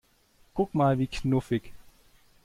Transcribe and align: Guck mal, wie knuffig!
Guck 0.55 0.73
mal, 0.73 0.97
wie 0.97 1.05
knuffig! 1.05 1.73